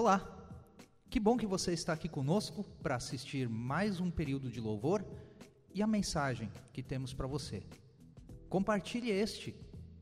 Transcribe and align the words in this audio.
Olá! 0.00 0.24
Que 1.10 1.18
bom 1.18 1.36
que 1.36 1.44
você 1.44 1.72
está 1.72 1.92
aqui 1.92 2.08
conosco 2.08 2.62
para 2.80 2.94
assistir 2.94 3.48
mais 3.48 3.98
um 3.98 4.12
período 4.12 4.48
de 4.48 4.60
louvor 4.60 5.04
e 5.74 5.82
a 5.82 5.88
mensagem 5.88 6.48
que 6.72 6.84
temos 6.84 7.12
para 7.12 7.26
você. 7.26 7.64
Compartilhe 8.48 9.10
este 9.10 9.56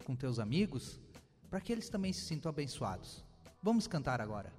com 0.04 0.14
teus 0.14 0.38
amigos 0.38 1.00
para 1.48 1.62
que 1.62 1.72
eles 1.72 1.88
também 1.88 2.12
se 2.12 2.20
sintam 2.20 2.50
abençoados. 2.50 3.24
Vamos 3.62 3.86
cantar 3.86 4.20
agora. 4.20 4.52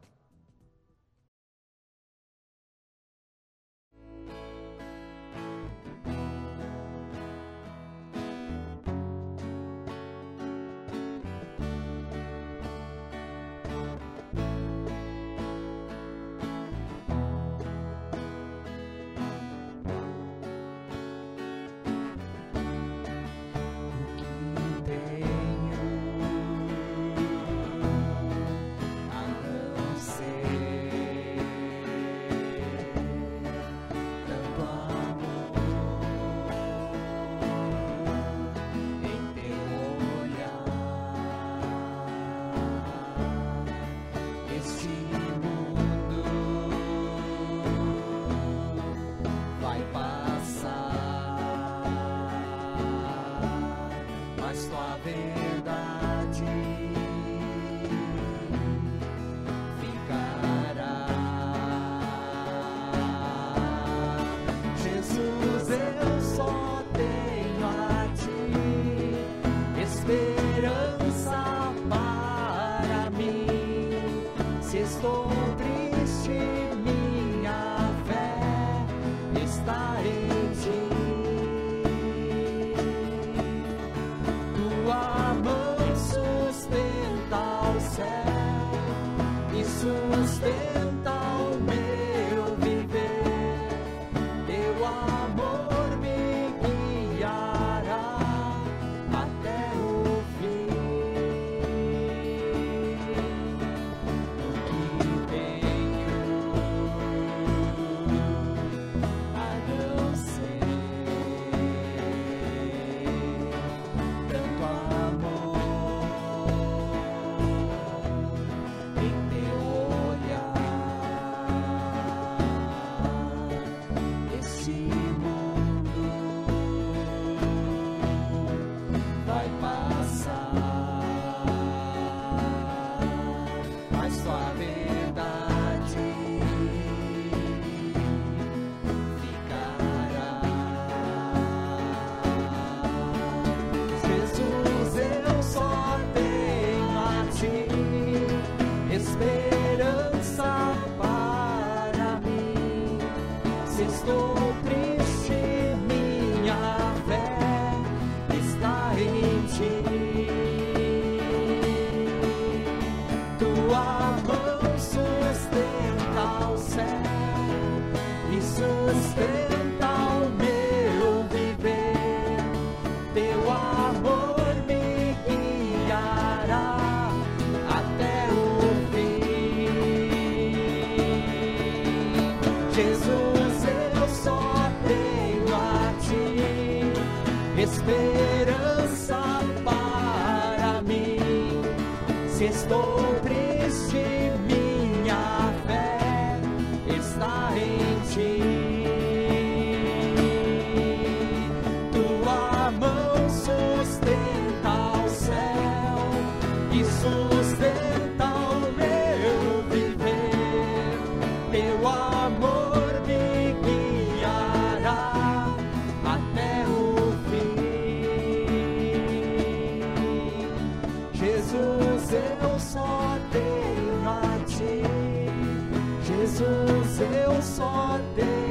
Jesus, 226.37 227.01
eu 227.01 227.41
só 227.41 227.99
tenho. 228.15 228.46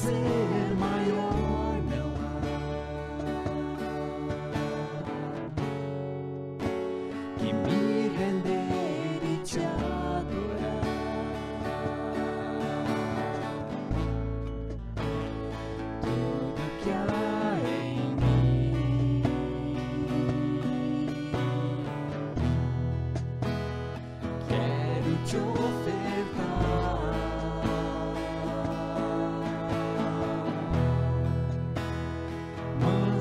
thousand 0.00 0.39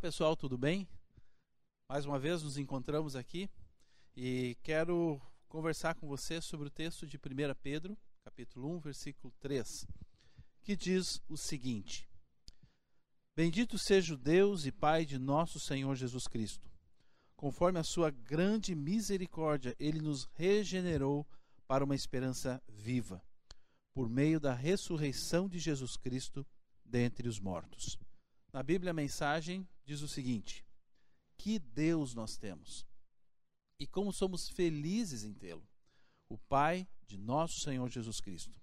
pessoal, 0.00 0.34
tudo 0.34 0.56
bem? 0.56 0.88
Mais 1.86 2.06
uma 2.06 2.18
vez 2.18 2.42
nos 2.42 2.56
encontramos 2.56 3.14
aqui 3.14 3.50
e 4.16 4.56
quero 4.62 5.20
conversar 5.46 5.94
com 5.94 6.08
você 6.08 6.40
sobre 6.40 6.68
o 6.68 6.70
texto 6.70 7.06
de 7.06 7.18
1 7.18 7.20
Pedro, 7.62 7.98
capítulo 8.24 8.74
1, 8.76 8.80
versículo 8.80 9.30
3, 9.40 9.86
que 10.62 10.74
diz 10.74 11.20
o 11.28 11.36
seguinte: 11.36 12.08
Bendito 13.36 13.76
seja 13.76 14.14
o 14.14 14.16
Deus 14.16 14.64
e 14.64 14.72
Pai 14.72 15.04
de 15.04 15.18
nosso 15.18 15.60
Senhor 15.60 15.94
Jesus 15.94 16.26
Cristo. 16.26 16.70
Conforme 17.36 17.78
a 17.78 17.84
sua 17.84 18.10
grande 18.10 18.74
misericórdia, 18.74 19.76
ele 19.78 20.00
nos 20.00 20.24
regenerou 20.32 21.26
para 21.66 21.84
uma 21.84 21.94
esperança 21.94 22.62
viva, 22.66 23.22
por 23.92 24.08
meio 24.08 24.40
da 24.40 24.54
ressurreição 24.54 25.46
de 25.46 25.58
Jesus 25.58 25.98
Cristo 25.98 26.46
dentre 26.86 27.28
os 27.28 27.38
mortos. 27.38 27.98
Na 28.50 28.62
Bíblia, 28.62 28.90
a 28.90 28.94
mensagem 28.94 29.68
diz 29.90 30.02
o 30.02 30.08
seguinte: 30.08 30.64
Que 31.36 31.58
Deus 31.58 32.14
nós 32.14 32.36
temos 32.36 32.86
e 33.78 33.86
como 33.88 34.12
somos 34.12 34.48
felizes 34.48 35.24
em 35.24 35.34
tê-lo. 35.34 35.66
o 36.28 36.38
Pai 36.38 36.86
de 37.08 37.18
nosso 37.18 37.58
Senhor 37.58 37.88
Jesus 37.88 38.20
Cristo. 38.20 38.54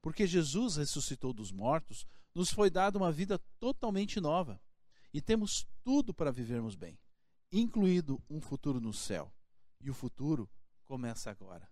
Porque 0.00 0.28
Jesus 0.28 0.76
ressuscitou 0.76 1.32
dos 1.32 1.50
mortos, 1.50 2.06
nos 2.32 2.52
foi 2.52 2.70
dada 2.70 2.96
uma 2.96 3.10
vida 3.10 3.36
totalmente 3.58 4.20
nova 4.20 4.62
e 5.12 5.20
temos 5.20 5.66
tudo 5.82 6.14
para 6.14 6.30
vivermos 6.30 6.76
bem, 6.76 6.96
incluído 7.50 8.22
um 8.30 8.40
futuro 8.40 8.80
no 8.80 8.92
céu. 8.92 9.34
E 9.80 9.90
o 9.90 9.94
futuro 9.94 10.48
começa 10.84 11.32
agora. 11.32 11.68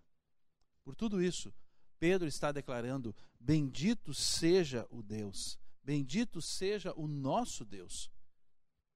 Por 0.83 0.93
tudo 0.93 1.21
isso, 1.21 1.53
Pedro 1.99 2.27
está 2.27 2.51
declarando: 2.51 3.15
Bendito 3.39 4.13
seja 4.13 4.85
o 4.89 5.01
Deus, 5.01 5.57
bendito 5.81 6.41
seja 6.41 6.93
o 6.97 7.07
nosso 7.07 7.63
Deus. 7.63 8.11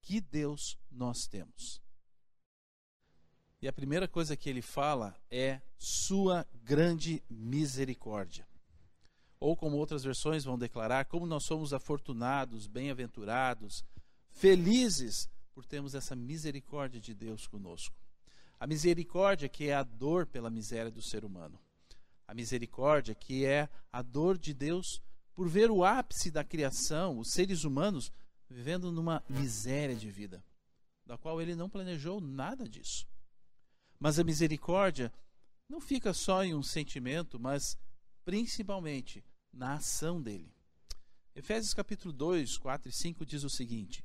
Que 0.02 0.20
Deus 0.20 0.78
nós 0.92 1.28
temos. 1.28 1.82
E 3.62 3.68
a 3.68 3.74
primeira 3.74 4.08
coisa 4.08 4.36
que 4.36 4.50
ele 4.50 4.62
fala 4.62 5.16
é 5.30 5.62
Sua 5.78 6.48
grande 6.64 7.24
misericórdia. 7.30 8.48
Ou, 9.40 9.56
como 9.56 9.78
outras 9.78 10.04
versões 10.04 10.44
vão 10.44 10.58
declarar, 10.58 11.06
como 11.06 11.26
nós 11.26 11.46
somos 11.46 11.74
afortunados, 11.74 12.68
bem-aventurados, 12.68 13.84
felizes 14.32 15.30
por 15.54 15.66
termos 15.66 15.94
essa 15.94 16.16
misericórdia 16.16 17.00
de 17.00 17.14
Deus 17.14 17.48
conosco. 17.48 17.96
A 18.60 18.66
misericórdia 18.66 19.50
que 19.50 19.70
é 19.70 19.74
a 19.74 19.84
dor 19.84 20.26
pela 20.26 20.50
miséria 20.50 20.92
do 20.92 21.02
ser 21.02 21.26
humano. 21.26 21.60
A 22.28 22.34
misericórdia 22.34 23.14
que 23.14 23.46
é 23.46 23.70
a 23.92 24.02
dor 24.02 24.38
de 24.38 24.54
Deus 24.54 25.02
por 25.34 25.48
ver 25.48 25.72
o 25.72 25.84
ápice 25.84 26.30
da 26.30 26.44
criação, 26.44 27.18
os 27.18 27.32
seres 27.32 27.64
humanos, 27.64 28.12
vivendo 28.52 28.92
numa 28.92 29.24
miséria 29.30 29.96
de 29.96 30.12
vida, 30.12 30.44
da 31.06 31.18
qual 31.18 31.42
ele 31.42 31.56
não 31.56 31.70
planejou 31.70 32.20
nada 32.20 32.68
disso. 32.68 33.08
Mas 34.00 34.20
a 34.20 34.24
misericórdia 34.24 35.12
não 35.68 35.80
fica 35.80 36.14
só 36.14 36.44
em 36.44 36.54
um 36.54 36.62
sentimento, 36.62 37.40
mas 37.40 37.78
principalmente 38.26 39.24
na 39.52 39.76
ação 39.76 40.22
dele. 40.22 40.54
Efésios 41.34 41.74
capítulo 41.74 42.14
2, 42.14 42.58
4 42.58 42.90
e 42.90 42.92
5 42.92 43.26
diz 43.26 43.44
o 43.44 43.50
seguinte: 43.50 44.04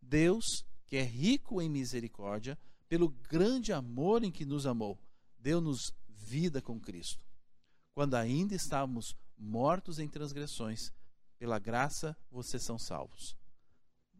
Deus, 0.00 0.64
que 0.86 0.96
é 0.96 1.02
rico 1.02 1.62
em 1.62 1.68
misericórdia, 1.68 2.58
pelo 2.88 3.08
grande 3.08 3.72
amor 3.72 4.24
em 4.24 4.30
que 4.30 4.44
nos 4.44 4.66
amou, 4.66 4.98
deu-nos 5.38 5.94
vida 6.08 6.60
com 6.60 6.80
Cristo. 6.80 7.24
Quando 7.94 8.14
ainda 8.14 8.54
estávamos 8.54 9.16
mortos 9.36 9.98
em 9.98 10.08
transgressões, 10.08 10.92
pela 11.38 11.58
graça 11.58 12.16
vocês 12.30 12.62
são 12.62 12.78
salvos. 12.78 13.36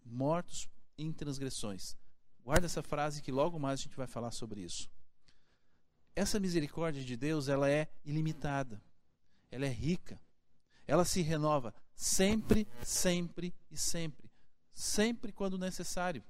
Mortos 0.04 0.68
em 0.99 1.12
transgressões. 1.12 1.97
Guarda 2.44 2.66
essa 2.66 2.82
frase 2.82 3.23
que 3.23 3.32
logo 3.32 3.59
mais 3.59 3.80
a 3.80 3.82
gente 3.85 3.97
vai 3.97 4.06
falar 4.06 4.30
sobre 4.30 4.61
isso. 4.61 4.90
Essa 6.14 6.40
misericórdia 6.40 7.04
de 7.04 7.16
Deus, 7.16 7.49
ela 7.49 7.71
é 7.71 7.88
ilimitada. 8.04 8.82
Ela 9.50 9.66
é 9.66 9.71
rica. 9.71 10.21
Ela 10.87 11.04
se 11.04 11.23
renova 11.23 11.75
sempre, 11.94 12.66
sempre 12.82 13.54
e 13.71 13.76
sempre 13.76 14.32
sempre 14.75 15.32
quando 15.32 15.59
necessário. 15.59 16.25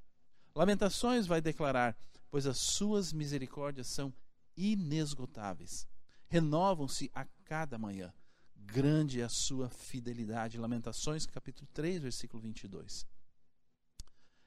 Lamentações 0.54 1.26
vai 1.26 1.40
declarar: 1.40 1.96
pois 2.30 2.46
as 2.46 2.58
suas 2.58 3.12
misericórdias 3.12 3.86
são 3.86 4.12
inesgotáveis, 4.56 5.86
renovam-se 6.28 7.10
a 7.14 7.24
cada 7.44 7.78
manhã. 7.78 8.12
Grande 8.54 9.20
é 9.20 9.24
a 9.24 9.28
sua 9.28 9.68
fidelidade. 9.68 10.58
Lamentações, 10.58 11.26
capítulo 11.26 11.68
3, 11.72 12.02
versículo 12.02 12.42
22. 12.42 13.06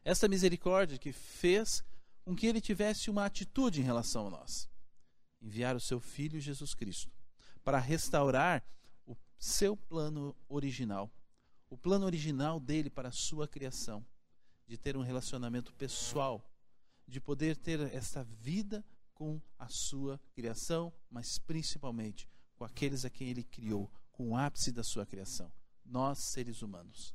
Esta 0.06 0.30
misericórdia 0.30 0.98
que 0.98 1.12
fez 1.12 1.84
com 2.24 2.34
que 2.34 2.48
ele 2.48 2.62
tivesse 2.62 3.10
uma 3.10 3.26
atitude 3.26 3.82
em 3.82 3.84
relação 3.84 4.28
a 4.28 4.30
nós. 4.30 4.70
Enviar 5.42 5.76
o 5.76 5.82
seu 5.82 6.00
filho 6.00 6.40
Jesus 6.40 6.74
Cristo 6.74 7.12
para 7.64 7.80
restaurar 7.80 8.64
o 9.06 9.18
seu 9.38 9.76
plano 9.76 10.34
original 10.48 11.12
o 11.70 11.78
plano 11.78 12.06
original 12.06 12.58
dele 12.60 12.90
para 12.90 13.10
a 13.10 13.12
sua 13.12 13.48
criação, 13.48 14.06
de 14.68 14.78
ter 14.78 14.96
um 14.96 15.02
relacionamento 15.02 15.74
pessoal, 15.74 16.50
de 17.08 17.20
poder 17.20 17.58
ter 17.58 17.80
esta 17.94 18.24
vida 18.24 18.84
com 19.14 19.42
a 19.58 19.68
sua 19.68 20.20
criação, 20.34 20.94
mas 21.10 21.38
principalmente 21.38 22.30
com 22.56 22.64
aqueles 22.64 23.06
a 23.06 23.10
quem 23.10 23.30
ele 23.30 23.44
criou, 23.44 23.92
com 24.12 24.30
o 24.30 24.38
ápice 24.38 24.72
da 24.72 24.84
sua 24.84 25.06
criação, 25.06 25.52
nós 25.84 26.20
seres 26.20 26.62
humanos. 26.62 27.14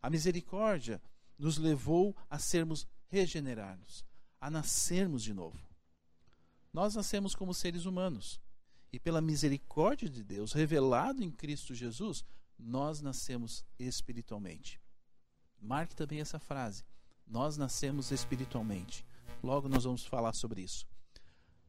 A 0.00 0.10
misericórdia 0.10 1.00
nos 1.38 1.56
levou 1.56 2.16
a 2.28 2.38
sermos 2.38 2.86
regenerados, 3.08 4.04
a 4.40 4.50
nascermos 4.50 5.22
de 5.22 5.32
novo. 5.32 5.58
Nós 6.72 6.94
nascemos 6.94 7.34
como 7.34 7.54
seres 7.54 7.86
humanos 7.86 8.40
e 8.92 8.98
pela 8.98 9.20
misericórdia 9.20 10.08
de 10.08 10.24
Deus 10.24 10.52
revelado 10.52 11.22
em 11.22 11.30
Cristo 11.30 11.74
Jesus, 11.74 12.24
nós 12.58 13.00
nascemos 13.00 13.64
espiritualmente. 13.78 14.80
Marque 15.60 15.94
também 15.94 16.20
essa 16.20 16.38
frase. 16.38 16.84
Nós 17.26 17.56
nascemos 17.56 18.10
espiritualmente. 18.10 19.04
Logo 19.42 19.68
nós 19.68 19.84
vamos 19.84 20.04
falar 20.06 20.32
sobre 20.32 20.62
isso. 20.62 20.86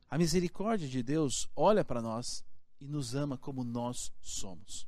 A 0.09 0.17
misericórdia 0.17 0.87
de 0.87 1.03
Deus 1.03 1.47
olha 1.55 1.83
para 1.83 2.01
nós 2.01 2.43
e 2.79 2.87
nos 2.87 3.13
ama 3.13 3.37
como 3.37 3.63
nós 3.63 4.11
somos. 4.21 4.87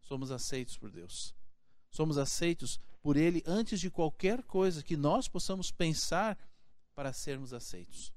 Somos 0.00 0.30
aceitos 0.30 0.76
por 0.76 0.90
Deus. 0.90 1.34
Somos 1.90 2.16
aceitos 2.16 2.80
por 3.00 3.16
Ele 3.16 3.42
antes 3.46 3.80
de 3.80 3.90
qualquer 3.90 4.42
coisa 4.42 4.82
que 4.82 4.96
nós 4.96 5.28
possamos 5.28 5.70
pensar 5.70 6.38
para 6.94 7.12
sermos 7.12 7.52
aceitos. 7.52 8.12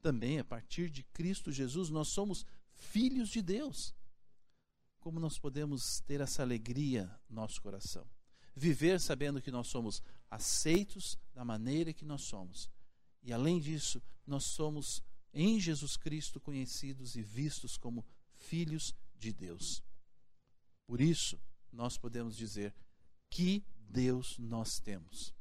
Também 0.00 0.38
a 0.38 0.44
partir 0.44 0.90
de 0.90 1.02
Cristo 1.02 1.50
Jesus, 1.50 1.90
nós 1.90 2.08
somos 2.08 2.44
filhos 2.74 3.28
de 3.30 3.42
Deus 3.42 3.94
como 5.06 5.20
nós 5.20 5.38
podemos 5.38 6.00
ter 6.00 6.20
essa 6.20 6.42
alegria 6.42 7.08
no 7.30 7.36
nosso 7.36 7.62
coração? 7.62 8.04
Viver 8.56 9.00
sabendo 9.00 9.40
que 9.40 9.52
nós 9.52 9.68
somos 9.68 10.02
aceitos 10.28 11.16
da 11.32 11.44
maneira 11.44 11.92
que 11.92 12.04
nós 12.04 12.22
somos. 12.22 12.68
E 13.22 13.32
além 13.32 13.60
disso, 13.60 14.02
nós 14.26 14.46
somos 14.46 15.00
em 15.32 15.60
Jesus 15.60 15.96
Cristo 15.96 16.40
conhecidos 16.40 17.14
e 17.14 17.22
vistos 17.22 17.76
como 17.76 18.04
filhos 18.34 18.96
de 19.16 19.32
Deus. 19.32 19.80
Por 20.88 21.00
isso, 21.00 21.38
nós 21.70 21.96
podemos 21.96 22.36
dizer 22.36 22.74
que 23.36 23.62
Deus 23.90 24.38
nós 24.38 24.80
temos. 24.80 25.34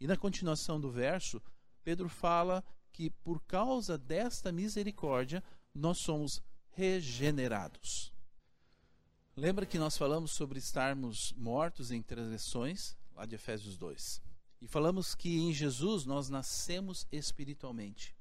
E 0.00 0.06
na 0.06 0.16
continuação 0.16 0.80
do 0.80 0.90
verso, 0.90 1.42
Pedro 1.84 2.08
fala 2.08 2.64
que 2.90 3.10
por 3.10 3.38
causa 3.42 3.98
desta 3.98 4.50
misericórdia 4.50 5.44
nós 5.74 5.98
somos 5.98 6.42
regenerados. 6.70 8.10
Lembra 9.36 9.66
que 9.66 9.78
nós 9.78 9.94
falamos 9.94 10.30
sobre 10.30 10.58
estarmos 10.58 11.34
mortos 11.34 11.90
em 11.90 12.00
transgressões, 12.00 12.96
lá 13.14 13.26
de 13.26 13.34
Efésios 13.34 13.76
2. 13.76 14.22
E 14.62 14.66
falamos 14.66 15.14
que 15.14 15.38
em 15.38 15.52
Jesus 15.52 16.06
nós 16.06 16.30
nascemos 16.30 17.06
espiritualmente. 17.12 18.16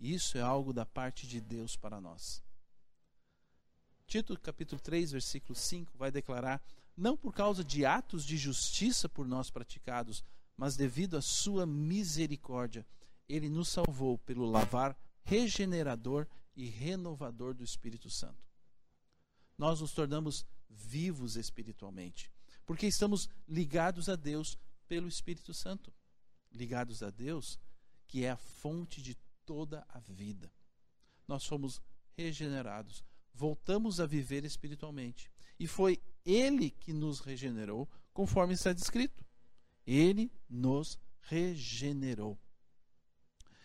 Isso 0.00 0.38
é 0.38 0.40
algo 0.40 0.72
da 0.72 0.86
parte 0.86 1.26
de 1.26 1.42
Deus 1.42 1.76
para 1.76 2.00
nós. 2.00 2.42
Tito 4.12 4.38
capítulo 4.38 4.80
3, 4.80 5.12
versículo 5.12 5.54
5 5.54 5.96
vai 5.96 6.10
declarar: 6.10 6.62
não 6.96 7.16
por 7.16 7.32
causa 7.32 7.64
de 7.64 7.86
atos 7.86 8.24
de 8.24 8.36
justiça 8.36 9.08
por 9.08 9.26
nós 9.26 9.50
praticados, 9.50 10.22
mas 10.56 10.76
devido 10.76 11.16
à 11.16 11.22
sua 11.22 11.64
misericórdia, 11.64 12.86
ele 13.28 13.48
nos 13.48 13.68
salvou 13.68 14.18
pelo 14.18 14.44
lavar 14.44 14.96
regenerador 15.24 16.26
e 16.54 16.68
renovador 16.68 17.54
do 17.54 17.64
Espírito 17.64 18.10
Santo 18.10 18.52
nós 19.62 19.80
nos 19.80 19.92
tornamos 19.92 20.44
vivos 20.68 21.36
espiritualmente, 21.36 22.28
porque 22.66 22.84
estamos 22.84 23.28
ligados 23.46 24.08
a 24.08 24.16
Deus 24.16 24.58
pelo 24.88 25.06
Espírito 25.06 25.54
Santo. 25.54 25.92
Ligados 26.50 27.00
a 27.00 27.10
Deus, 27.10 27.60
que 28.08 28.24
é 28.24 28.30
a 28.30 28.36
fonte 28.36 29.00
de 29.00 29.14
toda 29.44 29.86
a 29.88 30.00
vida. 30.00 30.52
Nós 31.28 31.46
fomos 31.46 31.80
regenerados, 32.16 33.04
voltamos 33.34 34.00
a 34.00 34.06
viver 34.06 34.44
espiritualmente. 34.44 35.30
E 35.58 35.66
foi 35.66 36.00
Ele 36.24 36.70
que 36.70 36.92
nos 36.92 37.20
regenerou, 37.20 37.88
conforme 38.12 38.54
está 38.54 38.72
descrito. 38.72 39.24
Ele 39.86 40.30
nos 40.48 40.98
regenerou. 41.22 42.38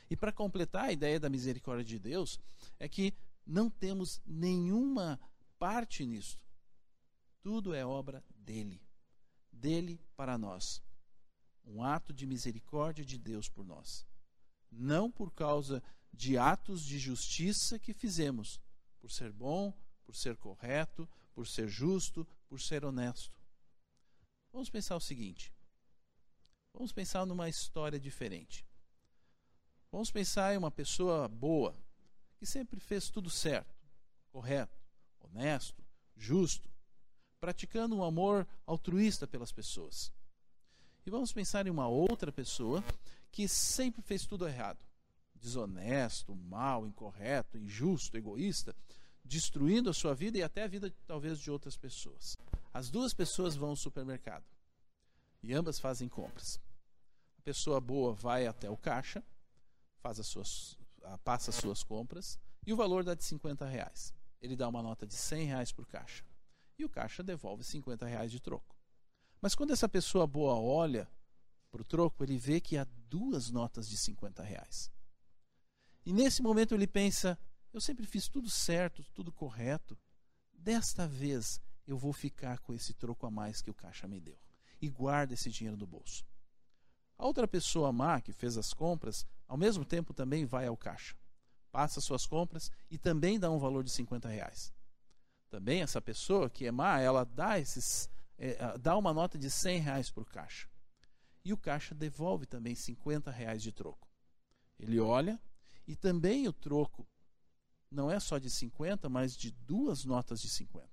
E 0.09 0.15
para 0.15 0.31
completar 0.31 0.85
a 0.85 0.91
ideia 0.91 1.19
da 1.19 1.29
misericórdia 1.29 1.83
de 1.83 1.99
Deus, 1.99 2.39
é 2.79 2.87
que 2.87 3.13
não 3.45 3.69
temos 3.69 4.21
nenhuma 4.25 5.19
parte 5.59 6.05
nisto. 6.05 6.39
Tudo 7.41 7.73
é 7.73 7.85
obra 7.85 8.23
dele, 8.29 8.81
dele 9.51 10.01
para 10.15 10.37
nós. 10.37 10.81
Um 11.65 11.83
ato 11.83 12.13
de 12.13 12.25
misericórdia 12.25 13.03
de 13.03 13.17
Deus 13.17 13.49
por 13.49 13.65
nós. 13.65 14.05
Não 14.71 15.11
por 15.11 15.33
causa 15.33 15.83
de 16.13 16.37
atos 16.37 16.83
de 16.83 16.97
justiça 16.97 17.77
que 17.77 17.93
fizemos, 17.93 18.59
por 19.07 19.13
ser 19.13 19.31
bom, 19.31 19.73
por 20.03 20.13
ser 20.13 20.35
correto, 20.35 21.07
por 21.33 21.47
ser 21.47 21.69
justo, 21.69 22.27
por 22.49 22.59
ser 22.59 22.83
honesto. 22.83 23.41
Vamos 24.51 24.69
pensar 24.69 24.97
o 24.97 24.99
seguinte. 24.99 25.53
Vamos 26.73 26.91
pensar 26.91 27.25
numa 27.25 27.47
história 27.47 27.97
diferente. 27.97 28.67
Vamos 29.89 30.11
pensar 30.11 30.53
em 30.53 30.57
uma 30.57 30.69
pessoa 30.69 31.25
boa, 31.29 31.73
que 32.35 32.45
sempre 32.45 32.81
fez 32.81 33.09
tudo 33.09 33.29
certo, 33.29 33.73
correto, 34.29 34.77
honesto, 35.21 35.81
justo, 36.13 36.69
praticando 37.39 37.95
um 37.95 38.03
amor 38.03 38.45
altruísta 38.65 39.25
pelas 39.25 39.53
pessoas. 39.53 40.11
E 41.05 41.09
vamos 41.09 41.31
pensar 41.31 41.65
em 41.65 41.69
uma 41.69 41.87
outra 41.87 42.29
pessoa 42.29 42.83
que 43.31 43.47
sempre 43.47 44.01
fez 44.01 44.25
tudo 44.25 44.45
errado, 44.45 44.85
desonesto, 45.33 46.35
mal, 46.35 46.85
incorreto, 46.85 47.57
injusto, 47.57 48.17
egoísta, 48.17 48.75
destruindo 49.27 49.89
a 49.89 49.93
sua 49.93 50.15
vida 50.15 50.37
e 50.37 50.43
até 50.43 50.63
a 50.63 50.67
vida 50.67 50.93
talvez 51.05 51.39
de 51.39 51.51
outras 51.51 51.77
pessoas. 51.77 52.37
As 52.73 52.89
duas 52.89 53.13
pessoas 53.13 53.55
vão 53.55 53.69
ao 53.69 53.75
supermercado 53.75 54.45
e 55.43 55.53
ambas 55.53 55.79
fazem 55.79 56.07
compras. 56.07 56.59
A 57.37 57.41
pessoa 57.41 57.79
boa 57.79 58.13
vai 58.13 58.47
até 58.47 58.69
o 58.69 58.77
caixa, 58.77 59.23
faz 59.99 60.19
as 60.19 60.27
suas, 60.27 60.77
passa 61.23 61.51
as 61.51 61.55
suas 61.55 61.83
compras 61.83 62.39
e 62.65 62.73
o 62.73 62.77
valor 62.77 63.03
dá 63.03 63.13
de 63.13 63.23
50 63.23 63.65
reais. 63.65 64.13
Ele 64.41 64.55
dá 64.55 64.67
uma 64.67 64.81
nota 64.81 65.05
de 65.05 65.15
100 65.15 65.45
reais 65.45 65.71
por 65.71 65.85
caixa 65.87 66.23
e 66.77 66.85
o 66.85 66.89
caixa 66.89 67.23
devolve 67.23 67.63
50 67.63 68.05
reais 68.05 68.31
de 68.31 68.39
troco. 68.39 68.75
Mas 69.41 69.55
quando 69.55 69.71
essa 69.71 69.89
pessoa 69.89 70.25
boa 70.25 70.55
olha 70.55 71.09
para 71.71 71.81
o 71.81 71.85
troco, 71.85 72.23
ele 72.23 72.37
vê 72.37 72.59
que 72.59 72.77
há 72.77 72.87
duas 73.09 73.49
notas 73.49 73.87
de 73.89 73.97
50 73.97 74.41
reais. 74.43 74.91
E 76.05 76.13
nesse 76.13 76.41
momento 76.41 76.73
ele 76.73 76.87
pensa: 76.87 77.37
eu 77.73 77.81
sempre 77.81 78.05
fiz 78.05 78.27
tudo 78.27 78.49
certo, 78.49 79.03
tudo 79.13 79.31
correto. 79.31 79.97
Desta 80.53 81.07
vez 81.07 81.61
eu 81.85 81.97
vou 81.97 82.11
ficar 82.11 82.59
com 82.59 82.73
esse 82.73 82.93
troco 82.93 83.25
a 83.25 83.31
mais 83.31 83.61
que 83.61 83.69
o 83.69 83.73
caixa 83.73 84.07
me 84.07 84.19
deu. 84.19 84.37
E 84.81 84.89
guarda 84.89 85.33
esse 85.33 85.49
dinheiro 85.49 85.77
no 85.77 85.87
bolso. 85.87 86.25
A 87.17 87.25
outra 87.25 87.47
pessoa 87.47 87.91
má 87.91 88.21
que 88.21 88.31
fez 88.31 88.57
as 88.57 88.73
compras, 88.73 89.25
ao 89.47 89.57
mesmo 89.57 89.83
tempo 89.83 90.13
também 90.13 90.45
vai 90.45 90.67
ao 90.67 90.77
caixa. 90.77 91.15
Passa 91.71 91.99
suas 91.99 92.25
compras 92.25 92.71
e 92.89 92.97
também 92.97 93.39
dá 93.39 93.49
um 93.49 93.57
valor 93.57 93.83
de 93.83 93.91
50 93.91 94.27
reais. 94.27 94.73
Também 95.49 95.81
essa 95.81 96.01
pessoa 96.01 96.49
que 96.49 96.65
é 96.65 96.71
má, 96.71 96.99
ela 96.99 97.23
dá, 97.23 97.59
esses, 97.59 98.09
é, 98.37 98.77
dá 98.77 98.95
uma 98.97 99.13
nota 99.13 99.37
de 99.37 99.49
100 99.49 99.79
reais 99.79 100.11
por 100.11 100.25
caixa. 100.25 100.69
E 101.43 101.53
o 101.53 101.57
caixa 101.57 101.95
devolve 101.95 102.45
também 102.45 102.75
50 102.75 103.31
reais 103.31 103.63
de 103.63 103.71
troco. 103.71 104.07
Ele 104.77 104.99
olha 104.99 105.39
e 105.87 105.95
também 105.95 106.47
o 106.47 106.53
troco 106.53 107.07
não 107.89 108.11
é 108.11 108.19
só 108.19 108.37
de 108.37 108.49
50, 108.49 109.09
mas 109.09 109.35
de 109.35 109.51
duas 109.51 110.05
notas 110.05 110.41
de 110.41 110.49
50. 110.49 110.87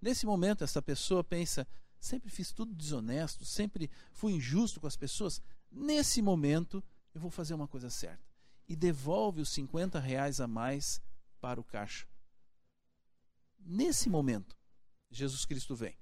Nesse 0.00 0.26
momento, 0.26 0.64
essa 0.64 0.80
pessoa 0.82 1.24
pensa: 1.24 1.66
sempre 1.98 2.30
fiz 2.30 2.52
tudo 2.52 2.74
desonesto, 2.74 3.44
sempre 3.44 3.90
fui 4.12 4.32
injusto 4.32 4.80
com 4.80 4.86
as 4.86 4.96
pessoas. 4.96 5.40
Nesse 5.70 6.22
momento, 6.22 6.82
eu 7.14 7.20
vou 7.20 7.30
fazer 7.30 7.54
uma 7.54 7.68
coisa 7.68 7.90
certa. 7.90 8.26
E 8.68 8.76
devolve 8.76 9.40
os 9.40 9.48
50 9.50 9.98
reais 9.98 10.40
a 10.40 10.46
mais 10.46 11.00
para 11.40 11.60
o 11.60 11.64
caixa. 11.64 12.06
Nesse 13.58 14.08
momento, 14.08 14.56
Jesus 15.10 15.44
Cristo 15.44 15.74
vem. 15.74 15.96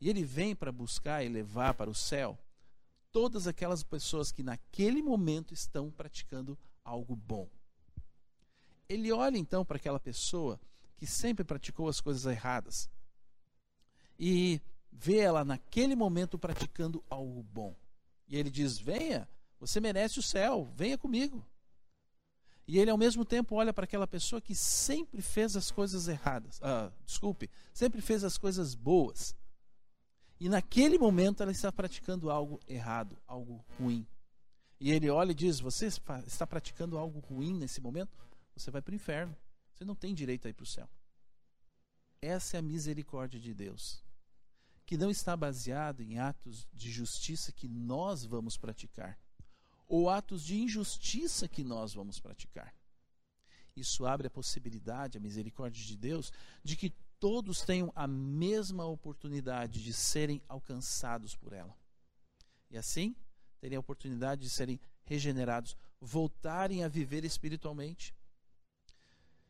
E 0.00 0.08
ele 0.08 0.24
vem 0.24 0.54
para 0.54 0.72
buscar 0.72 1.24
e 1.24 1.28
levar 1.28 1.74
para 1.74 1.90
o 1.90 1.94
céu 1.94 2.38
todas 3.10 3.46
aquelas 3.46 3.82
pessoas 3.82 4.30
que 4.30 4.42
naquele 4.42 5.02
momento 5.02 5.54
estão 5.54 5.90
praticando 5.90 6.58
algo 6.84 7.16
bom. 7.16 7.48
Ele 8.88 9.12
olha 9.12 9.36
então 9.36 9.64
para 9.64 9.76
aquela 9.76 10.00
pessoa 10.00 10.60
que 10.96 11.06
sempre 11.06 11.44
praticou 11.44 11.88
as 11.88 12.00
coisas 12.00 12.24
erradas 12.26 12.88
e 14.18 14.60
vê 14.90 15.18
ela 15.18 15.44
naquele 15.44 15.94
momento 15.94 16.38
praticando 16.38 17.04
algo 17.08 17.42
bom. 17.42 17.74
E 18.28 18.36
ele 18.36 18.50
diz: 18.50 18.78
Venha, 18.78 19.28
você 19.60 19.80
merece 19.80 20.18
o 20.18 20.22
céu, 20.22 20.68
venha 20.74 20.96
comigo. 20.96 21.44
E 22.66 22.78
ele 22.78 22.90
ao 22.90 22.98
mesmo 22.98 23.24
tempo 23.24 23.54
olha 23.54 23.72
para 23.72 23.84
aquela 23.84 24.06
pessoa 24.06 24.40
que 24.40 24.54
sempre 24.54 25.22
fez 25.22 25.56
as 25.56 25.70
coisas 25.70 26.08
erradas. 26.08 26.60
Ah, 26.62 26.90
desculpe, 27.04 27.48
sempre 27.72 28.00
fez 28.00 28.24
as 28.24 28.36
coisas 28.36 28.74
boas. 28.74 29.36
E 30.40 30.48
naquele 30.48 30.98
momento 30.98 31.42
ela 31.42 31.52
está 31.52 31.70
praticando 31.70 32.30
algo 32.30 32.60
errado, 32.68 33.16
algo 33.26 33.64
ruim. 33.78 34.06
E 34.80 34.90
ele 34.90 35.08
olha 35.08 35.30
e 35.30 35.34
diz: 35.34 35.60
Você 35.60 35.86
está 35.86 36.46
praticando 36.46 36.98
algo 36.98 37.20
ruim 37.20 37.54
nesse 37.54 37.80
momento? 37.80 38.25
Você 38.56 38.70
vai 38.70 38.80
para 38.80 38.92
o 38.92 38.96
inferno. 38.96 39.36
Você 39.72 39.84
não 39.84 39.94
tem 39.94 40.14
direito 40.14 40.46
a 40.46 40.50
ir 40.50 40.54
para 40.54 40.64
o 40.64 40.66
céu. 40.66 40.88
Essa 42.20 42.56
é 42.56 42.58
a 42.58 42.62
misericórdia 42.62 43.38
de 43.38 43.52
Deus, 43.52 44.02
que 44.86 44.96
não 44.96 45.10
está 45.10 45.36
baseado 45.36 46.00
em 46.00 46.18
atos 46.18 46.66
de 46.72 46.90
justiça 46.90 47.52
que 47.52 47.68
nós 47.68 48.24
vamos 48.24 48.56
praticar, 48.56 49.18
ou 49.86 50.08
atos 50.08 50.42
de 50.42 50.56
injustiça 50.56 51.46
que 51.46 51.62
nós 51.62 51.92
vamos 51.92 52.18
praticar. 52.18 52.74
Isso 53.76 54.06
abre 54.06 54.26
a 54.26 54.30
possibilidade, 54.30 55.18
a 55.18 55.20
misericórdia 55.20 55.84
de 55.84 55.96
Deus, 55.96 56.32
de 56.64 56.74
que 56.74 56.90
todos 57.20 57.60
tenham 57.60 57.92
a 57.94 58.06
mesma 58.06 58.86
oportunidade 58.86 59.82
de 59.82 59.92
serem 59.92 60.42
alcançados 60.48 61.36
por 61.36 61.52
ela. 61.52 61.76
E 62.70 62.78
assim, 62.78 63.14
terem 63.60 63.76
a 63.76 63.80
oportunidade 63.80 64.42
de 64.42 64.50
serem 64.50 64.80
regenerados, 65.04 65.76
voltarem 66.00 66.82
a 66.82 66.88
viver 66.88 67.24
espiritualmente. 67.24 68.14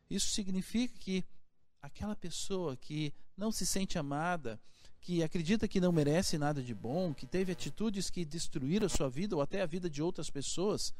Isso 0.09 0.29
significa 0.29 0.97
que 0.97 1.25
aquela 1.81 2.15
pessoa 2.15 2.75
que 2.75 3.13
não 3.35 3.51
se 3.51 3.65
sente 3.65 3.97
amada, 3.97 4.59
que 4.99 5.23
acredita 5.23 5.67
que 5.67 5.79
não 5.79 5.91
merece 5.91 6.37
nada 6.37 6.61
de 6.61 6.73
bom, 6.73 7.13
que 7.13 7.25
teve 7.25 7.51
atitudes 7.51 8.09
que 8.09 8.25
destruíram 8.25 8.87
a 8.87 8.89
sua 8.89 9.09
vida 9.09 9.35
ou 9.35 9.41
até 9.41 9.61
a 9.61 9.65
vida 9.65 9.89
de 9.89 10.01
outras 10.01 10.29
pessoas, 10.29 10.93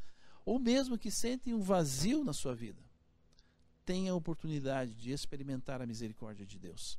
ou 0.44 0.58
mesmo 0.58 0.98
que 0.98 1.10
sentem 1.10 1.52
um 1.52 1.60
vazio 1.60 2.24
na 2.24 2.32
sua 2.32 2.54
vida, 2.54 2.82
tenha 3.84 4.12
a 4.12 4.14
oportunidade 4.14 4.92
de 4.94 5.10
experimentar 5.10 5.82
a 5.82 5.86
misericórdia 5.86 6.46
de 6.46 6.58
Deus. 6.58 6.98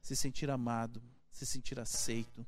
Se 0.00 0.16
sentir 0.16 0.50
amado, 0.50 1.02
se 1.30 1.46
sentir 1.46 1.78
aceito, 1.78 2.46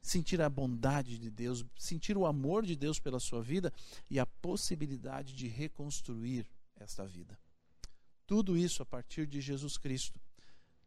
sentir 0.00 0.40
a 0.40 0.48
bondade 0.48 1.18
de 1.18 1.30
Deus, 1.30 1.64
sentir 1.78 2.16
o 2.16 2.26
amor 2.26 2.64
de 2.64 2.74
Deus 2.74 2.98
pela 2.98 3.20
sua 3.20 3.42
vida 3.42 3.72
e 4.10 4.18
a 4.18 4.26
possibilidade 4.26 5.34
de 5.34 5.46
reconstruir 5.46 6.46
esta 6.76 7.04
vida. 7.04 7.38
Tudo 8.28 8.58
isso 8.58 8.82
a 8.82 8.86
partir 8.86 9.26
de 9.26 9.40
Jesus 9.40 9.78
Cristo, 9.78 10.20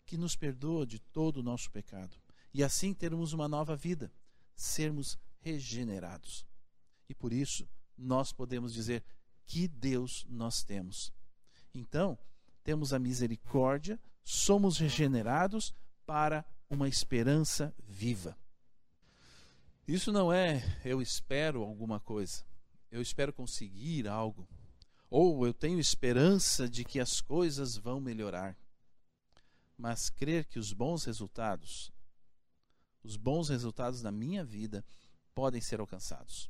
que 0.05 0.15
nos 0.15 0.35
perdoa 0.35 0.85
de 0.85 0.99
todo 0.99 1.37
o 1.37 1.43
nosso 1.43 1.71
pecado. 1.71 2.15
E 2.53 2.63
assim 2.63 2.93
termos 2.93 3.33
uma 3.33 3.47
nova 3.47 3.75
vida, 3.75 4.13
sermos 4.55 5.17
regenerados. 5.39 6.45
E 7.09 7.15
por 7.15 7.33
isso 7.33 7.67
nós 7.97 8.31
podemos 8.31 8.71
dizer 8.71 9.03
que 9.47 9.67
Deus 9.67 10.23
nós 10.29 10.63
temos. 10.63 11.11
Então, 11.73 12.15
temos 12.63 12.93
a 12.93 12.99
misericórdia, 12.99 13.99
somos 14.23 14.77
regenerados 14.77 15.73
para 16.05 16.45
uma 16.69 16.87
esperança 16.87 17.73
viva. 17.83 18.37
Isso 19.87 20.11
não 20.11 20.31
é 20.31 20.79
eu 20.85 21.01
espero 21.01 21.63
alguma 21.63 21.99
coisa, 21.99 22.45
eu 22.91 23.01
espero 23.01 23.33
conseguir 23.33 24.07
algo, 24.07 24.47
ou 25.11 25.45
eu 25.45 25.53
tenho 25.53 25.77
esperança 25.77 26.69
de 26.69 26.85
que 26.85 26.97
as 26.97 27.19
coisas 27.19 27.75
vão 27.75 27.99
melhorar. 27.99 28.57
Mas 29.77 30.09
crer 30.09 30.45
que 30.45 30.57
os 30.57 30.71
bons 30.71 31.03
resultados, 31.03 31.91
os 33.03 33.17
bons 33.17 33.49
resultados 33.49 34.01
na 34.01 34.09
minha 34.09 34.41
vida, 34.41 34.85
podem 35.35 35.59
ser 35.59 35.81
alcançados. 35.81 36.49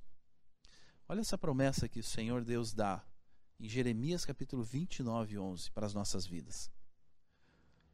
Olha 1.10 1.21
essa 1.21 1.39
promessa 1.39 1.89
que 1.89 2.00
o 2.00 2.04
Senhor 2.04 2.43
Deus 2.43 2.71
dá 2.71 3.04
em 3.60 3.67
Jeremias 3.67 4.26
capítulo 4.26 4.63
29, 4.63 5.39
11 5.39 5.71
para 5.71 5.88
as 5.88 5.95
nossas 5.95 6.28
vidas. 6.28 6.69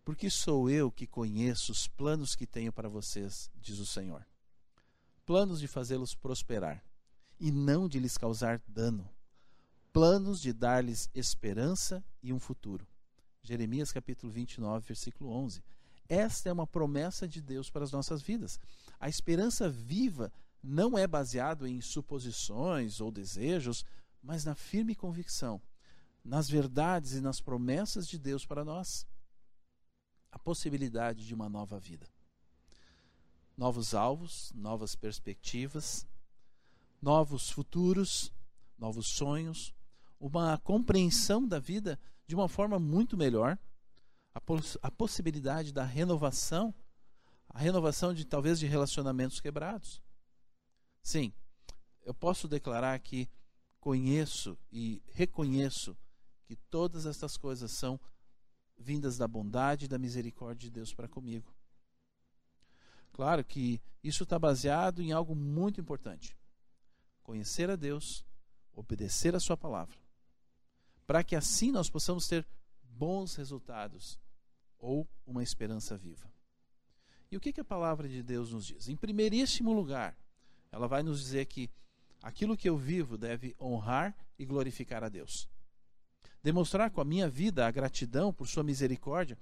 Porque 0.04 0.30
sou 0.30 0.70
eu 0.70 0.92
que 0.92 1.08
conheço 1.08 1.72
os 1.72 1.88
planos 1.88 2.36
que 2.36 2.46
tenho 2.46 2.74
para 2.74 2.90
vocês, 2.90 3.50
diz 3.56 3.80
o 3.80 3.86
Senhor. 3.86 4.26
Planos 5.26 5.62
de 5.62 5.68
fazê-los 5.68 6.14
prosperar 6.14 6.84
e 7.40 7.52
não 7.52 7.88
de 7.88 8.00
lhes 8.00 8.18
causar 8.18 8.62
dano 8.68 9.10
planos 9.98 10.40
de 10.40 10.54
dar-lhes 10.54 11.10
esperança 11.12 12.06
e 12.22 12.32
um 12.32 12.40
futuro. 12.40 12.88
Jeremias 13.42 13.92
capítulo 13.92 14.32
29, 14.32 14.86
versículo 14.86 15.32
11. 15.32 15.64
Esta 16.08 16.50
é 16.50 16.54
uma 16.54 16.68
promessa 16.68 17.28
de 17.28 17.42
Deus 17.42 17.68
para 17.72 17.84
as 17.84 17.92
nossas 17.92 18.22
vidas. 18.22 18.60
A 19.00 19.10
esperança 19.10 19.68
viva 19.68 20.32
não 20.62 21.00
é 21.00 21.08
baseado 21.08 21.66
em 21.66 21.82
suposições 21.82 23.02
ou 23.02 23.10
desejos, 23.10 23.84
mas 24.22 24.46
na 24.46 24.54
firme 24.54 24.94
convicção, 24.94 25.60
nas 26.24 26.48
verdades 26.48 27.14
e 27.14 27.20
nas 27.20 27.42
promessas 27.42 28.08
de 28.08 28.20
Deus 28.20 28.46
para 28.46 28.64
nós. 28.64 29.04
A 30.32 30.38
possibilidade 30.38 31.26
de 31.26 31.34
uma 31.34 31.50
nova 31.50 31.80
vida. 31.80 32.08
Novos 33.58 33.96
alvos, 33.96 34.52
novas 34.54 34.94
perspectivas, 34.94 36.06
novos 37.02 37.50
futuros, 37.50 38.32
novos 38.78 39.08
sonhos, 39.08 39.74
uma 40.20 40.58
compreensão 40.60 41.48
da 41.48 41.60
vida 41.60 42.00
de 42.26 42.36
uma 42.36 42.50
forma 42.50 42.80
muito 42.80 43.16
melhor, 43.16 43.58
a, 44.34 44.42
poss 44.42 44.78
a 44.82 44.92
possibilidade 44.92 45.72
da 45.72 45.84
renovação, 45.84 46.74
a 47.50 47.60
renovação 47.60 48.14
de 48.14 48.26
talvez 48.26 48.60
de 48.60 48.68
relacionamentos 48.68 49.40
quebrados. 49.40 50.02
Sim, 51.02 51.32
eu 52.04 52.14
posso 52.14 52.48
declarar 52.48 53.00
que 53.00 53.30
conheço 53.80 54.58
e 54.72 55.02
reconheço 55.08 55.98
que 56.46 56.56
todas 56.56 57.06
estas 57.06 57.38
coisas 57.38 57.72
são 57.72 58.00
vindas 58.78 59.18
da 59.18 59.28
bondade 59.28 59.86
e 59.86 59.88
da 59.88 59.98
misericórdia 59.98 60.70
de 60.70 60.72
Deus 60.72 60.94
para 60.94 61.08
comigo. 61.08 61.54
Claro 63.12 63.44
que 63.44 63.82
isso 64.04 64.24
está 64.24 64.38
baseado 64.38 65.02
em 65.02 65.12
algo 65.12 65.36
muito 65.36 65.82
importante: 65.82 66.38
conhecer 67.24 67.70
a 67.70 67.76
Deus, 67.76 68.26
obedecer 68.74 69.36
a 69.36 69.40
Sua 69.40 69.58
palavra, 69.58 69.98
para 71.08 71.24
que 71.24 71.36
assim 71.36 71.72
nós 71.72 71.90
possamos 71.90 72.28
ter 72.28 72.46
bons 72.84 73.36
resultados 73.36 74.20
ou 74.78 75.08
uma 75.26 75.42
esperança 75.42 75.98
viva. 75.98 76.30
E 77.32 77.38
o 77.38 77.40
que, 77.40 77.54
que 77.54 77.62
a 77.62 77.66
palavra 77.66 78.08
de 78.08 78.22
Deus 78.22 78.52
nos 78.52 78.66
diz? 78.66 78.90
Em 78.90 78.96
primeiríssimo 78.96 79.74
lugar, 79.74 80.16
ela 80.72 80.88
vai 80.88 81.02
nos 81.02 81.20
dizer 81.20 81.46
que 81.46 81.70
aquilo 82.22 82.58
que 82.58 82.70
eu 82.70 82.78
vivo 82.78 83.18
deve 83.18 83.56
honrar 83.60 84.16
e 84.38 84.46
glorificar 84.46 85.04
a 85.04 85.10
Deus. 85.10 85.50
Demonstrar 86.44 86.92
com 86.92 87.02
a 87.02 87.06
minha 87.06 87.30
vida 87.30 87.66
a 87.66 87.72
gratidão 87.72 88.34
por 88.34 88.48
Sua 88.48 88.64
misericórdia 88.64 89.38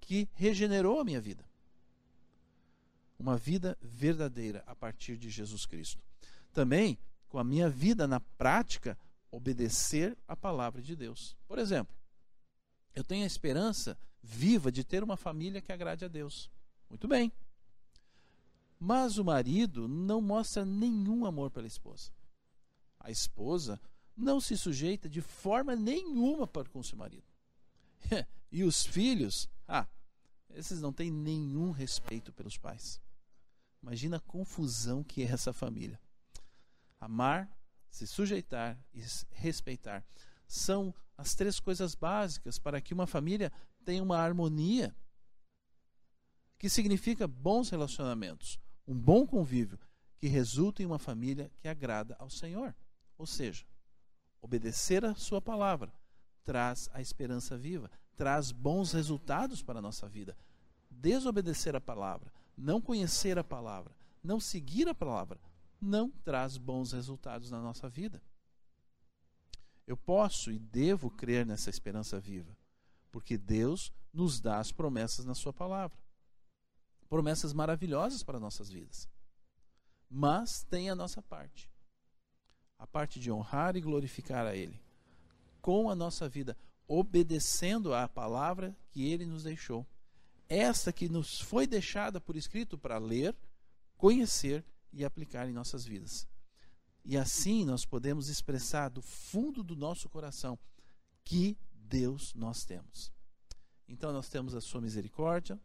que 0.00 0.28
regenerou 0.34 1.00
a 1.00 1.04
minha 1.04 1.20
vida. 1.20 1.44
Uma 3.18 3.36
vida 3.36 3.76
verdadeira 3.80 4.62
a 4.66 4.74
partir 4.74 5.16
de 5.16 5.30
Jesus 5.30 5.64
Cristo. 5.66 6.00
Também, 6.52 6.98
com 7.28 7.38
a 7.38 7.44
minha 7.44 7.68
vida 7.68 8.06
na 8.06 8.20
prática, 8.20 8.96
obedecer 9.30 10.16
a 10.26 10.36
palavra 10.36 10.80
de 10.80 10.94
Deus. 10.96 11.36
Por 11.46 11.58
exemplo, 11.58 11.94
eu 12.94 13.04
tenho 13.04 13.24
a 13.24 13.26
esperança 13.26 13.98
viva 14.22 14.72
de 14.72 14.82
ter 14.82 15.04
uma 15.04 15.16
família 15.16 15.60
que 15.60 15.72
agrade 15.72 16.04
a 16.04 16.08
Deus. 16.08 16.50
Muito 16.88 17.06
bem. 17.06 17.32
Mas 18.78 19.18
o 19.18 19.24
marido 19.24 19.88
não 19.88 20.20
mostra 20.20 20.64
nenhum 20.64 21.24
amor 21.24 21.50
pela 21.50 21.66
esposa. 21.66 22.10
A 22.98 23.10
esposa 23.10 23.80
não 24.16 24.40
se 24.40 24.56
sujeita 24.56 25.08
de 25.08 25.20
forma 25.20 25.76
nenhuma 25.76 26.46
para 26.46 26.68
com 26.68 26.82
seu 26.82 26.96
marido. 26.96 27.26
e 28.50 28.64
os 28.64 28.84
filhos, 28.84 29.48
ah, 29.68 29.86
esses 30.50 30.80
não 30.80 30.92
têm 30.92 31.10
nenhum 31.10 31.70
respeito 31.70 32.32
pelos 32.32 32.56
pais. 32.56 33.00
Imagina 33.82 34.16
a 34.16 34.20
confusão 34.20 35.04
que 35.04 35.22
é 35.22 35.26
essa 35.26 35.52
família. 35.52 36.00
Amar, 36.98 37.55
se 37.96 38.06
sujeitar 38.06 38.78
e 38.92 39.02
respeitar 39.32 40.04
são 40.46 40.94
as 41.16 41.34
três 41.34 41.58
coisas 41.58 41.94
básicas 41.94 42.58
para 42.58 42.78
que 42.78 42.92
uma 42.92 43.06
família 43.06 43.50
tenha 43.86 44.02
uma 44.02 44.18
harmonia 44.18 44.94
que 46.58 46.68
significa 46.68 47.26
bons 47.26 47.70
relacionamentos, 47.70 48.58
um 48.86 48.94
bom 48.98 49.26
convívio, 49.26 49.78
que 50.18 50.26
resulta 50.26 50.82
em 50.82 50.86
uma 50.86 50.98
família 50.98 51.50
que 51.56 51.68
agrada 51.68 52.14
ao 52.18 52.28
Senhor. 52.28 52.74
Ou 53.16 53.26
seja, 53.26 53.64
obedecer 54.42 55.02
a 55.02 55.14
Sua 55.14 55.40
palavra 55.40 55.90
traz 56.44 56.90
a 56.92 57.00
esperança 57.00 57.56
viva, 57.56 57.90
traz 58.14 58.52
bons 58.52 58.92
resultados 58.92 59.62
para 59.62 59.78
a 59.78 59.82
nossa 59.82 60.06
vida. 60.06 60.36
Desobedecer 60.90 61.74
a 61.74 61.80
palavra, 61.80 62.30
não 62.56 62.78
conhecer 62.78 63.38
a 63.38 63.44
palavra, 63.44 63.96
não 64.22 64.38
seguir 64.38 64.86
a 64.86 64.94
palavra, 64.94 65.40
não 65.80 66.10
traz 66.10 66.56
bons 66.56 66.92
resultados 66.92 67.50
na 67.50 67.60
nossa 67.60 67.88
vida. 67.88 68.22
Eu 69.86 69.96
posso 69.96 70.50
e 70.50 70.58
devo 70.58 71.10
crer 71.10 71.46
nessa 71.46 71.70
esperança 71.70 72.18
viva, 72.18 72.56
porque 73.10 73.38
Deus 73.38 73.92
nos 74.12 74.40
dá 74.40 74.58
as 74.58 74.72
promessas 74.72 75.24
na 75.24 75.34
Sua 75.34 75.52
palavra 75.52 75.98
promessas 77.08 77.52
maravilhosas 77.52 78.22
para 78.22 78.40
nossas 78.40 78.70
vidas. 78.70 79.08
Mas 80.08 80.62
tem 80.64 80.90
a 80.90 80.94
nossa 80.94 81.22
parte. 81.22 81.70
A 82.78 82.86
parte 82.86 83.18
de 83.18 83.30
honrar 83.30 83.76
e 83.76 83.80
glorificar 83.80 84.46
a 84.46 84.54
Ele. 84.54 84.80
Com 85.60 85.90
a 85.90 85.94
nossa 85.94 86.28
vida, 86.28 86.56
obedecendo 86.86 87.94
à 87.94 88.08
palavra 88.08 88.76
que 88.90 89.10
Ele 89.10 89.24
nos 89.24 89.42
deixou. 89.42 89.86
Esta 90.48 90.92
que 90.92 91.08
nos 91.08 91.40
foi 91.40 91.66
deixada 91.66 92.20
por 92.20 92.36
escrito 92.36 92.78
para 92.78 92.98
ler, 92.98 93.34
conhecer 93.96 94.64
e 94.92 95.04
aplicar 95.04 95.48
em 95.48 95.52
nossas 95.52 95.84
vidas. 95.84 96.26
E 97.04 97.16
assim 97.16 97.64
nós 97.64 97.84
podemos 97.84 98.28
expressar 98.28 98.88
do 98.88 99.00
fundo 99.00 99.62
do 99.62 99.76
nosso 99.76 100.08
coração 100.08 100.58
que 101.24 101.56
Deus 101.72 102.34
nós 102.34 102.64
temos. 102.64 103.12
Então 103.88 104.12
nós 104.12 104.28
temos 104.28 104.54
a 104.54 104.60
sua 104.60 104.80
misericórdia, 104.80 105.58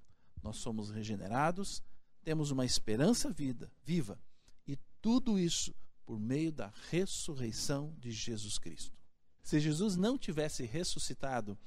nós 0.44 0.58
somos 0.58 0.92
regenerados, 0.92 1.82
temos 2.24 2.52
uma 2.52 2.66
esperança 2.66 3.32
vida, 3.32 3.72
viva, 3.84 4.20
e 4.68 4.78
tudo 5.02 5.40
isso 5.40 5.74
por 6.06 6.20
meio 6.20 6.52
da 6.52 6.72
ressurreição 6.90 7.96
de 7.98 8.12
Jesus 8.12 8.58
Cristo. 8.60 8.96
Se 9.42 9.60
Jesus 9.60 9.96
não 9.96 10.18
tivesse 10.18 10.66
ressuscitado, 10.66 11.58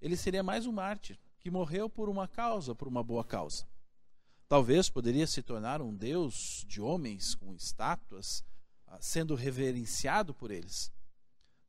ele 0.00 0.16
seria 0.16 0.42
mais 0.42 0.66
um 0.66 0.72
mártir 0.72 1.18
que 1.38 1.50
morreu 1.50 1.88
por 1.88 2.08
uma 2.08 2.28
causa, 2.28 2.74
por 2.74 2.86
uma 2.86 3.02
boa 3.02 3.24
causa. 3.24 3.66
Talvez 4.52 4.90
poderia 4.90 5.26
se 5.26 5.40
tornar 5.40 5.80
um 5.80 5.96
deus 5.96 6.62
de 6.68 6.78
homens 6.78 7.34
com 7.34 7.54
estátuas, 7.54 8.44
ah, 8.86 8.98
sendo 9.00 9.34
reverenciado 9.34 10.34
por 10.34 10.50
eles. 10.50 10.92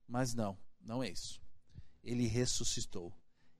Mas 0.06 0.34
não, 0.34 0.58
não 0.82 1.02
é 1.02 1.10
isso. 1.10 1.42
Ele 2.04 2.28
ressuscitou. 2.28 3.14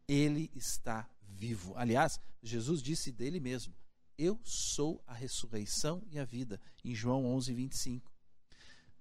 Ele 0.10 0.52
está 0.54 1.10
vivo. 1.22 1.74
Aliás, 1.78 2.20
Jesus 2.42 2.84
disse 2.84 3.14
dele 3.14 3.40
mesmo: 3.40 3.74
Eu 4.18 4.38
sou 4.44 5.02
a 5.08 5.14
ressurreição 5.14 6.04
e 6.12 6.20
a 6.20 6.26
vida, 6.26 6.60
em 6.84 6.94
João 6.94 7.26
11, 7.26 7.54
25. 7.54 8.12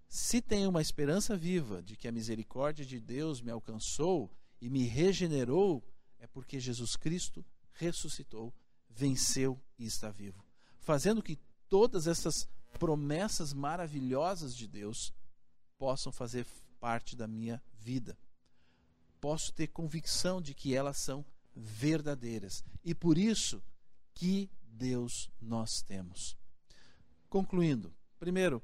Se 0.07 0.41
tenho 0.41 0.71
uma 0.71 0.81
esperança 0.81 1.37
viva 1.37 1.83
de 1.83 1.97
que 1.97 2.07
a 2.07 2.13
misericórdia 2.13 2.87
de 2.87 3.01
Deus 3.01 3.41
me 3.41 3.51
alcançou 3.51 4.31
e 4.61 4.71
me 4.71 4.85
regenerou, 4.85 5.85
é 6.21 6.29
porque 6.29 6.61
Jesus 6.61 6.95
Cristo 6.95 7.45
ressuscitou, 7.73 8.55
venceu 8.95 9.61
e 9.79 9.87
está 9.87 10.11
vivo, 10.11 10.45
fazendo 10.81 11.23
que 11.23 11.39
todas 11.69 12.07
essas 12.07 12.49
promessas 12.79 13.53
maravilhosas 13.53 14.55
de 14.55 14.67
Deus 14.67 15.13
possam 15.79 16.13
fazer 16.13 16.47
parte 16.81 17.15
da 17.17 17.27
minha 17.27 17.63
vida. 17.79 18.17
Posso 19.21 19.53
ter 19.53 19.69
convicção 19.69 20.41
de 20.41 20.55
que 20.55 20.75
elas 20.75 20.99
são 20.99 21.25
verdadeiras. 21.55 22.65
E 22.85 22.95
por 22.95 23.17
isso, 23.17 23.63
que 24.15 24.51
Deus 24.63 25.31
nós 25.41 25.83
temos. 25.83 26.37
Concluindo, 27.29 27.95
primeiro, 28.19 28.63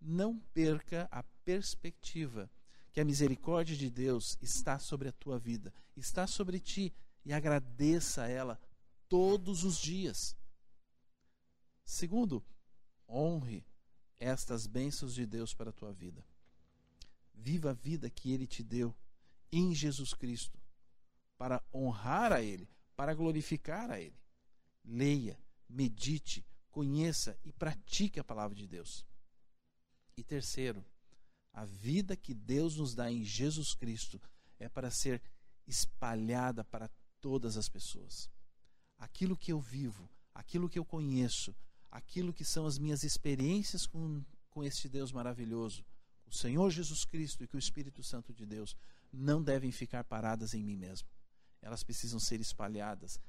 não 0.00 0.38
perca 0.54 1.08
a 1.10 1.22
perspectiva 1.44 2.50
que 2.92 3.00
a 3.00 3.04
misericórdia 3.04 3.76
de 3.76 3.90
Deus 3.90 4.38
está 4.40 4.78
sobre 4.78 5.08
a 5.08 5.12
tua 5.12 5.38
vida, 5.38 5.72
está 5.96 6.26
sobre 6.26 6.58
ti 6.58 6.92
e 7.24 7.32
agradeça 7.32 8.22
a 8.22 8.28
ela 8.28 8.58
todos 9.08 9.64
os 9.64 9.78
dias. 9.78 10.36
Segundo, 11.84 12.44
honre 13.08 13.64
estas 14.18 14.66
bênçãos 14.66 15.14
de 15.14 15.24
Deus 15.24 15.54
para 15.54 15.70
a 15.70 15.72
tua 15.72 15.92
vida. 15.92 16.24
Viva 17.34 17.70
a 17.70 17.74
vida 17.74 18.10
que 18.10 18.32
ele 18.32 18.46
te 18.46 18.62
deu 18.62 18.94
em 19.50 19.74
Jesus 19.74 20.12
Cristo 20.12 20.58
para 21.38 21.64
honrar 21.72 22.32
a 22.32 22.42
Ele, 22.42 22.68
para 22.96 23.14
glorificar 23.14 23.90
a 23.90 24.00
Ele. 24.00 24.18
Leia, 24.84 25.38
medite, 25.68 26.44
conheça 26.70 27.38
e 27.44 27.52
pratique 27.52 28.18
a 28.18 28.24
palavra 28.24 28.56
de 28.56 28.66
Deus. 28.66 29.06
E 30.16 30.24
terceiro, 30.24 30.84
a 31.52 31.64
vida 31.64 32.16
que 32.16 32.34
Deus 32.34 32.76
nos 32.76 32.94
dá 32.94 33.10
em 33.10 33.24
Jesus 33.24 33.72
Cristo 33.72 34.20
é 34.58 34.68
para 34.68 34.90
ser 34.90 35.22
espalhada 35.66 36.64
para 36.64 36.90
todas 37.20 37.56
as 37.56 37.68
pessoas. 37.68 38.28
Aquilo 38.98 39.36
que 39.36 39.52
eu 39.52 39.60
vivo, 39.60 40.08
aquilo 40.34 40.68
que 40.68 40.78
eu 40.78 40.84
conheço, 40.84 41.54
aquilo 41.90 42.32
que 42.32 42.44
são 42.44 42.66
as 42.66 42.78
minhas 42.78 43.04
experiências 43.04 43.86
com, 43.86 44.24
com 44.50 44.64
este 44.64 44.88
Deus 44.88 45.12
maravilhoso, 45.12 45.84
o 46.26 46.34
Senhor 46.34 46.70
Jesus 46.70 47.04
Cristo 47.04 47.42
e 47.42 47.46
com 47.46 47.56
o 47.56 47.60
Espírito 47.60 48.02
Santo 48.02 48.34
de 48.34 48.44
Deus, 48.44 48.76
não 49.12 49.42
devem 49.42 49.72
ficar 49.72 50.04
paradas 50.04 50.52
em 50.52 50.62
mim 50.62 50.76
mesmo 50.76 51.08
elas 51.60 51.82
precisam 51.82 52.20
ser 52.20 52.40
espalhadas, 52.40 53.20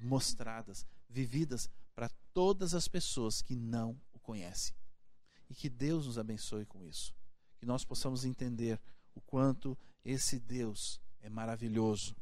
mostradas, 0.00 0.86
vividas 1.08 1.68
para 1.94 2.08
todas 2.32 2.74
as 2.74 2.88
pessoas 2.88 3.42
que 3.42 3.54
não 3.54 4.00
o 4.12 4.18
conhecem. 4.18 4.74
E 5.50 5.54
que 5.54 5.68
Deus 5.68 6.06
nos 6.06 6.18
abençoe 6.18 6.64
com 6.64 6.82
isso. 6.82 7.14
Que 7.58 7.66
nós 7.66 7.84
possamos 7.84 8.24
entender 8.24 8.80
o 9.14 9.20
quanto 9.20 9.76
esse 10.04 10.38
Deus 10.38 11.00
é 11.20 11.28
maravilhoso, 11.28 12.16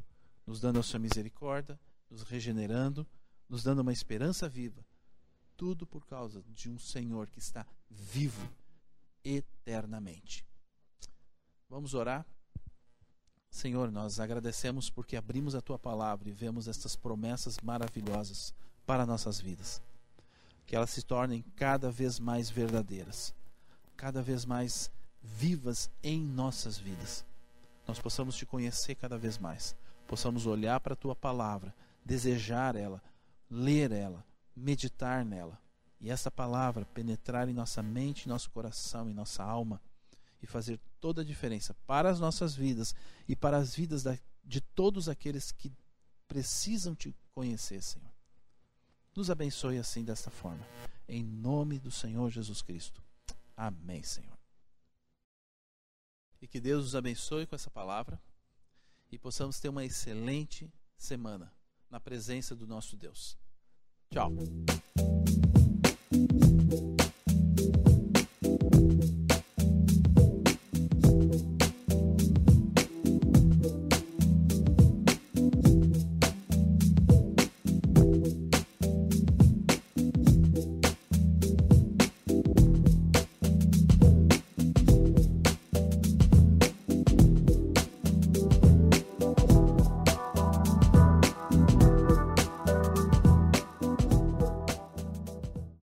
nos 0.46 0.60
dando 0.60 0.80
a 0.80 0.82
sua 0.82 0.98
misericórdia, 0.98 1.78
nos 2.10 2.22
regenerando, 2.22 3.06
nos 3.48 3.62
dando 3.62 3.80
uma 3.80 3.92
esperança 3.92 4.48
viva. 4.48 4.84
Tudo 5.56 5.86
por 5.86 6.04
causa 6.06 6.42
de 6.48 6.68
um 6.68 6.78
Senhor 6.78 7.28
que 7.30 7.38
está 7.38 7.66
vivo 7.88 8.50
eternamente. 9.24 10.44
Vamos 11.68 11.94
orar? 11.94 12.26
Senhor, 13.50 13.90
nós 13.90 14.20
agradecemos 14.20 14.88
porque 14.88 15.16
abrimos 15.16 15.54
a 15.54 15.60
tua 15.60 15.78
palavra 15.78 16.28
e 16.28 16.32
vemos 16.32 16.68
estas 16.68 16.94
promessas 16.94 17.58
maravilhosas 17.62 18.54
para 18.86 19.04
nossas 19.04 19.40
vidas. 19.40 19.82
Que 20.66 20.76
elas 20.76 20.90
se 20.90 21.02
tornem 21.02 21.42
cada 21.56 21.90
vez 21.90 22.20
mais 22.20 22.48
verdadeiras, 22.48 23.34
cada 23.96 24.22
vez 24.22 24.44
mais 24.44 24.90
vivas 25.20 25.90
em 26.02 26.24
nossas 26.24 26.78
vidas. 26.78 27.24
Nós 27.86 27.98
possamos 27.98 28.36
te 28.36 28.46
conhecer 28.46 28.94
cada 28.94 29.18
vez 29.18 29.36
mais, 29.36 29.76
possamos 30.06 30.46
olhar 30.46 30.78
para 30.80 30.94
a 30.94 30.96
tua 30.96 31.16
palavra, 31.16 31.74
desejar 32.10 32.74
ela, 32.74 33.00
ler 33.48 33.92
ela, 33.92 34.26
meditar 34.56 35.24
nela. 35.24 35.56
E 36.00 36.10
essa 36.10 36.28
palavra 36.28 36.84
penetrar 36.86 37.48
em 37.48 37.52
nossa 37.52 37.84
mente, 37.84 38.26
em 38.26 38.28
nosso 38.28 38.50
coração, 38.50 39.08
em 39.08 39.14
nossa 39.14 39.44
alma 39.44 39.80
e 40.42 40.46
fazer 40.46 40.80
toda 40.98 41.22
a 41.22 41.24
diferença 41.24 41.72
para 41.86 42.10
as 42.10 42.18
nossas 42.18 42.52
vidas 42.52 42.96
e 43.28 43.36
para 43.36 43.58
as 43.58 43.76
vidas 43.76 44.02
de 44.42 44.60
todos 44.60 45.08
aqueles 45.08 45.52
que 45.52 45.72
precisam 46.26 46.96
te 46.96 47.14
conhecer, 47.32 47.80
Senhor. 47.80 48.10
Nos 49.14 49.30
abençoe 49.30 49.78
assim 49.78 50.02
desta 50.02 50.32
forma. 50.32 50.66
Em 51.06 51.22
nome 51.22 51.78
do 51.78 51.92
Senhor 51.92 52.28
Jesus 52.28 52.60
Cristo. 52.60 53.00
Amém, 53.56 54.02
Senhor. 54.02 54.36
E 56.42 56.48
que 56.48 56.60
Deus 56.60 56.86
nos 56.86 56.96
abençoe 56.96 57.46
com 57.46 57.54
essa 57.54 57.70
palavra 57.70 58.20
e 59.12 59.18
possamos 59.18 59.60
ter 59.60 59.68
uma 59.68 59.84
excelente 59.84 60.68
semana 60.96 61.52
na 61.90 61.98
presença 61.98 62.54
do 62.54 62.66
nosso 62.66 62.96
Deus. 62.96 63.36
Tchau. 64.10 64.30